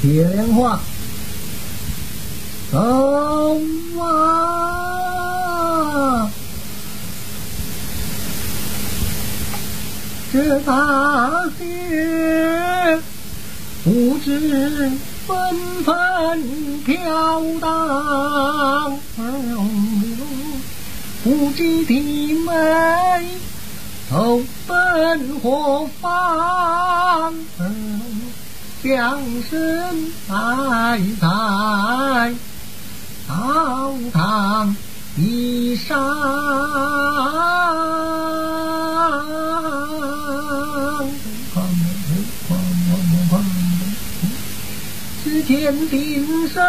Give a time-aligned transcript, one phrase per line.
[0.00, 0.78] 铁莲花，
[2.70, 3.60] 走
[4.00, 4.70] 啊！
[10.32, 13.00] 这大雪
[13.82, 14.92] 不知
[15.26, 15.36] 纷
[15.84, 15.92] 纷
[16.84, 18.96] 飘荡，
[21.24, 22.52] 不知弟妹
[24.08, 27.34] 投奔何方？
[28.82, 32.34] 将身埋在
[33.26, 34.76] 草堂
[35.16, 35.98] 以上。
[45.24, 46.62] 只见定身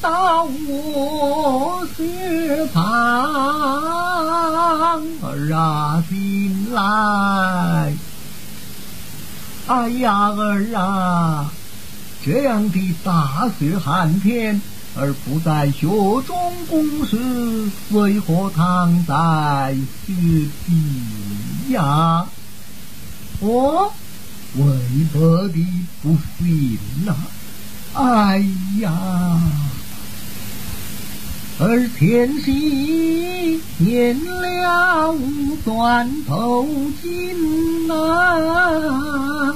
[0.00, 2.82] 到我血旁，
[5.22, 7.92] 儿啊，进来！
[9.66, 11.50] 哎呀儿啊，
[12.22, 14.60] 这样的大雪寒天，
[14.94, 15.86] 而不在雪
[16.26, 17.16] 中公事，
[17.90, 19.74] 为何躺在
[20.06, 20.12] 雪
[20.66, 22.26] 地呀？
[23.40, 23.90] 我
[24.56, 24.64] 为
[25.14, 25.66] 何的
[26.02, 27.14] 不行呐？
[27.94, 28.44] 哎
[28.80, 29.40] 呀！
[31.56, 35.14] 而天气年了
[35.64, 36.66] 断头
[37.00, 39.54] 金啊，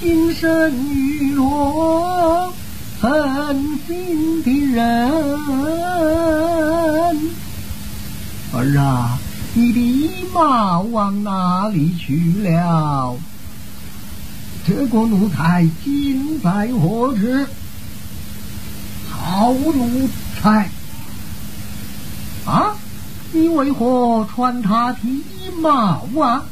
[0.00, 2.50] 今生与我
[2.98, 5.10] 狠心的人
[8.52, 9.18] 儿啊，
[9.52, 13.14] 你的马往哪里去了？
[14.66, 17.20] 这个奴才今在何处？
[19.36, 20.08] 好奴
[20.40, 20.70] 才！
[22.46, 22.76] 啊，
[23.32, 26.44] 你为何穿他的衣帽啊？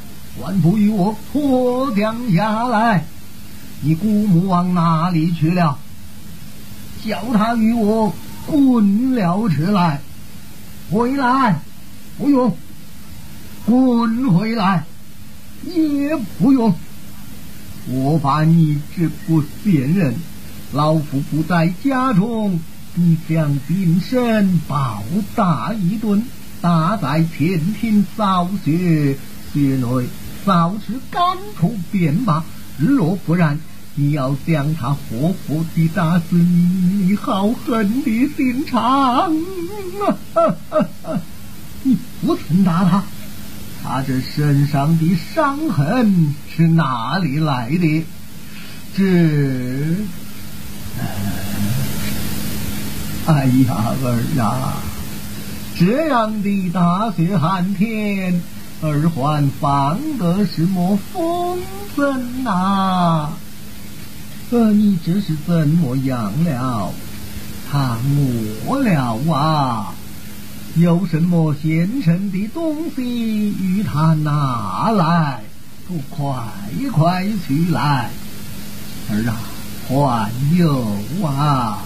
[0.42, 3.05] 还不与我脱掉下来！
[3.83, 5.78] 你姑母往哪里去了？
[7.05, 8.12] 叫他与我
[8.48, 10.00] 滚了出来！
[10.91, 11.60] 回来！
[12.19, 12.56] 不用！
[13.64, 14.84] 滚回来！
[15.64, 16.75] 也不用！
[17.87, 20.16] 我把你这不贤人！
[20.72, 22.59] 老夫不在家中，
[22.94, 25.03] 你将丁身暴
[25.34, 26.22] 打一顿，
[26.60, 29.16] 打在前庭扫雪，
[29.53, 30.06] 雪内
[30.44, 32.44] 扫出干土便罢。
[32.76, 33.58] 若不然，
[33.94, 39.28] 你要将他活活地打死，你你好狠的心肠啊！
[41.82, 43.02] 你不曾打他，
[43.82, 48.04] 他这身上的伤痕是哪里来的？
[48.94, 49.02] 这。
[53.25, 54.75] 哎呀，儿啊，
[55.78, 58.41] 这样的大雪寒天，
[58.83, 61.59] 儿还放得什么风
[61.97, 63.28] 筝呐？
[64.50, 66.91] 呃，你这是怎么样了？
[67.71, 69.94] 他没了啊！
[70.75, 75.41] 有什么现成的东西与他拿来？
[75.87, 76.34] 不快
[76.93, 78.11] 快去来，
[79.11, 79.37] 儿啊！
[79.88, 80.84] 还有，
[81.25, 81.78] 啊，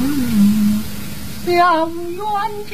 [0.00, 0.80] 嗯，
[1.44, 2.22] 小冤
[2.68, 2.72] 家，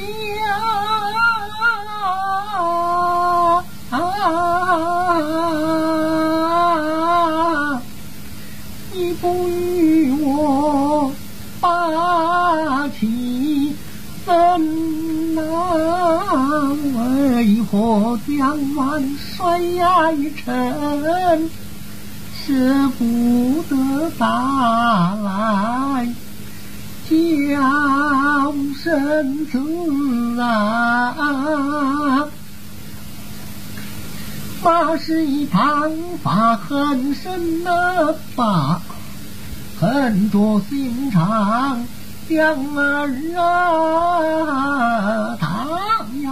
[8.92, 11.10] 你不与我
[11.60, 13.74] 把气
[14.24, 14.28] 分
[15.38, 15.40] 啊？
[16.94, 21.50] 为何将万水哀沉，
[22.34, 22.52] 舍
[22.98, 23.74] 不得
[24.18, 26.06] 打来
[27.08, 32.26] 叫声子啊？
[34.62, 35.92] 八十一旁
[36.22, 38.80] 发恨深的把
[39.78, 41.84] 恨着心肠。
[42.26, 45.46] 将儿啊，他
[46.22, 46.30] 呀，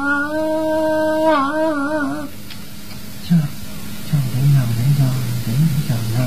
[3.29, 3.37] 这
[4.09, 5.01] 这人呀，人呀，
[5.45, 5.47] 人
[6.17, 6.19] 呀，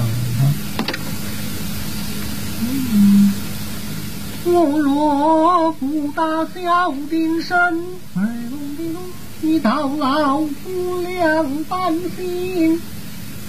[4.46, 4.48] 人
[4.96, 5.74] 我
[6.14, 9.02] 大小丁身，儿龙的龙，
[9.42, 12.80] 你到老夫两担心，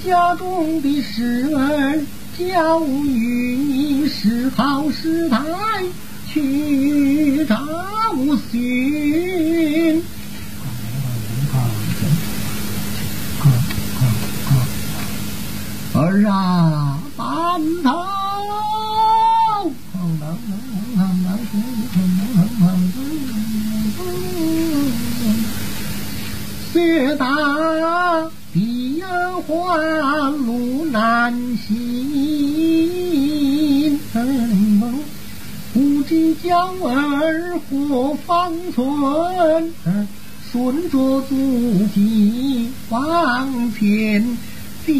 [0.05, 2.01] 家中的事儿
[2.39, 5.37] 教育你是好是歹。
[6.29, 7.57] 去找
[8.51, 10.03] 寻，
[15.95, 17.89] 儿啊，馒头，
[26.75, 27.25] 雪大
[28.53, 29.03] 地
[29.49, 31.71] 这环路难行，
[35.73, 39.73] 不知将儿何方存？
[40.51, 44.37] 顺着足迹往前
[44.85, 44.95] 行。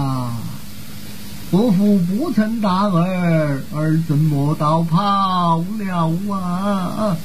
[0.00, 0.32] 啊！
[1.50, 7.16] 伯父不曾打儿，儿怎么倒跑了啊？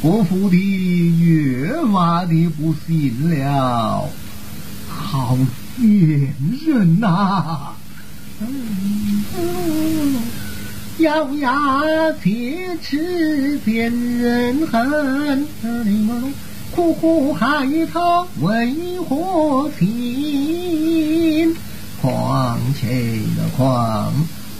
[0.00, 0.56] 伯父的
[1.20, 4.08] 越发的不行了，
[4.88, 5.36] 好
[5.76, 6.34] 贱
[6.66, 7.74] 人呐！
[10.98, 11.80] 咬牙
[12.22, 15.46] 切齿辨人恨，
[16.74, 21.54] 苦苦害他为何情？
[22.00, 24.12] 况且的况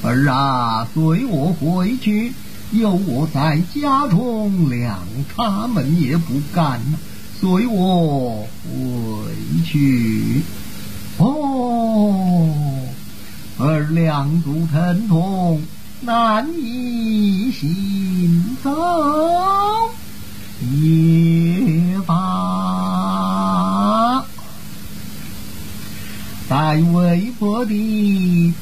[0.02, 2.32] 儿啊，随我回去，
[2.70, 4.98] 有我在家中两
[5.34, 6.80] 他们也不干，
[7.40, 9.32] 随我回
[9.64, 10.42] 去。
[11.18, 12.48] 哦，
[13.58, 15.62] 儿两足疼痛，
[16.02, 18.70] 难以行走，
[20.60, 21.91] 也
[26.52, 27.72] 在微薄的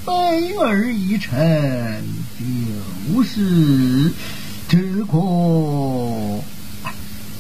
[0.06, 2.04] 悲儿一尘，
[2.38, 4.12] 就是
[4.68, 6.40] 这个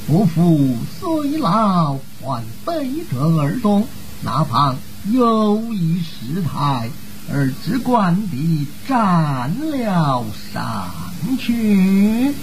[0.08, 3.86] 不父虽老，还背着耳中，
[4.24, 4.74] 哪怕
[5.12, 6.90] 有一失态，
[7.32, 10.90] 而只管地站了上
[11.38, 12.34] 去。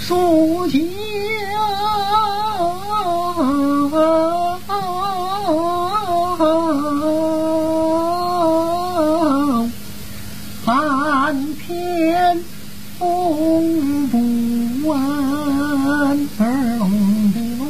[0.00, 0.78] 书香
[10.64, 12.38] 寒天
[12.98, 17.68] 风不安儿龙的龙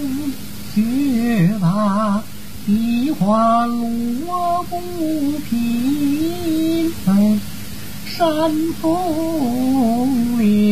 [0.75, 2.23] 雪大
[2.67, 4.65] 地化龙我
[5.49, 6.93] 平
[8.19, 8.53] 山
[8.83, 10.68] 峰岭。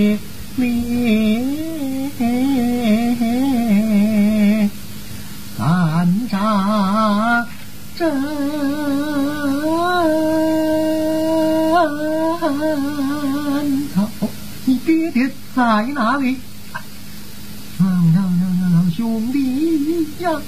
[15.57, 16.37] 在哪里？
[18.95, 20.39] 兄弟呀！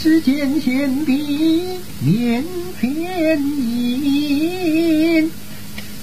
[0.00, 2.42] 只见贤弟面
[2.80, 5.30] 前迎，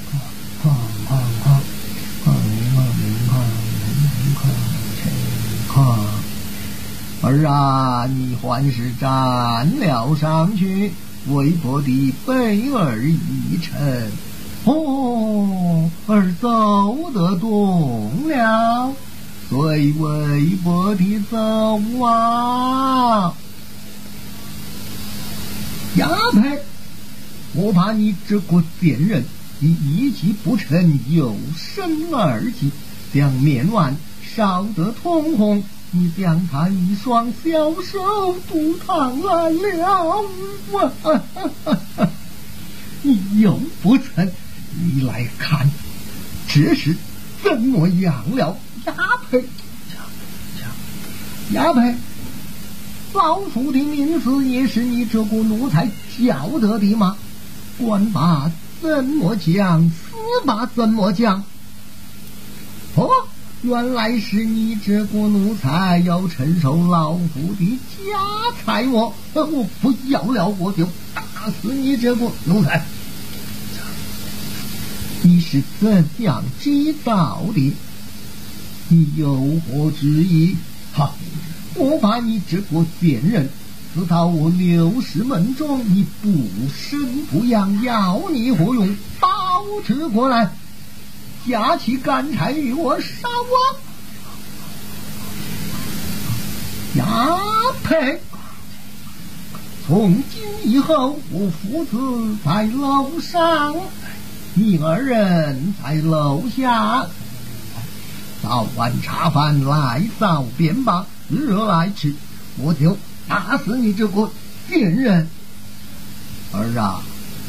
[0.05, 0.13] 哐
[0.61, 0.69] 哐
[1.07, 1.11] 哐
[2.23, 2.27] 哐哐
[4.37, 4.45] 哐
[5.67, 5.73] 哐
[7.23, 10.91] 儿啊，你还是站了上去，
[11.29, 14.11] 微薄的背儿一沉，
[14.65, 18.91] 哦，儿走得动了，
[19.47, 23.31] 随微薄的走啊。
[25.97, 26.41] 丫头，
[27.53, 29.23] 我怕你这个贱人，
[29.59, 32.71] 你一计不成，有生二计，
[33.13, 33.95] 将面碗
[34.35, 40.25] 烧得通红，你将他一双小手都烫烂了。
[43.03, 44.31] 你又不成，
[44.93, 45.69] 你来看，
[46.47, 46.95] 这是
[47.43, 48.57] 怎么样了？
[48.85, 48.93] 亚
[49.29, 49.43] 培，
[51.51, 51.95] 亚培。
[53.13, 55.89] 老夫的名字也是你这个奴才
[56.19, 57.17] 叫得的吗？
[57.77, 58.51] 官法
[58.81, 60.15] 怎么讲，司
[60.45, 61.43] 法怎么讲？
[62.95, 63.09] 哦，
[63.61, 68.19] 原来是你这个奴才要承受老夫的家
[68.63, 72.85] 财我，我不要了，我就打死你这个奴才！
[75.25, 77.73] 你是怎样知道的？
[78.89, 80.55] 你有何之意？
[80.93, 81.15] 哈！
[81.73, 83.49] 我把你这个贱人，
[83.95, 86.29] 知道我刘氏门中你不
[86.69, 88.95] 生不养，要你何用？
[89.19, 90.51] 包持过来，
[91.49, 93.57] 架起干柴与我烧啊！
[96.97, 97.39] 呀
[97.83, 98.21] 呸！
[99.87, 103.75] 从今以后，我父子在楼上，
[104.57, 107.05] 你二人在楼下。
[108.41, 112.15] 早晚茶饭来早便罢，日来吃，
[112.57, 112.97] 我就
[113.27, 114.29] 打死你这个
[114.69, 115.27] 贱人。
[116.53, 117.01] 儿啊，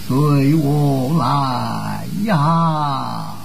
[0.08, 3.35] 随我来呀！